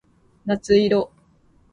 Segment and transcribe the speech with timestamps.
[0.45, 1.11] 夏色